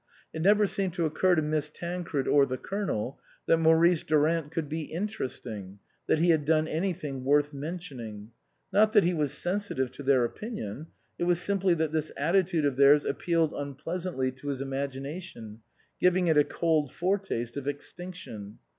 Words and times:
It 0.33 0.41
never 0.41 0.65
seemed 0.65 0.95
to 0.95 1.05
occur 1.05 1.35
to 1.35 1.43
Miss 1.43 1.69
Tancred 1.69 2.27
or 2.27 2.47
the 2.47 2.57
Colonel 2.57 3.19
that 3.45 3.57
Maurice 3.57 4.01
Durant 4.01 4.49
could 4.51 4.67
be 4.67 4.85
interesting, 4.85 5.77
that 6.07 6.17
he 6.17 6.31
had 6.31 6.43
done 6.43 6.67
anything 6.67 7.23
worth 7.23 7.53
mentioning. 7.53 8.31
Not 8.73 8.93
that 8.93 9.03
he 9.03 9.13
was 9.13 9.31
sensitive 9.31 9.91
to 9.91 10.01
their 10.01 10.25
opinion, 10.25 10.87
it 11.19 11.25
was 11.25 11.39
simply 11.39 11.75
that 11.75 11.91
this 11.91 12.11
attitude 12.17 12.65
of 12.65 12.77
theirs 12.77 13.05
appealed 13.05 13.53
unpleasantly 13.53 14.31
to 14.31 14.47
his 14.47 14.59
imagination, 14.59 15.59
giving 15.99 16.25
it 16.25 16.35
a 16.35 16.43
cold 16.43 16.91
foretaste 16.91 17.55
of 17.55 17.67
extinction. 17.67 18.57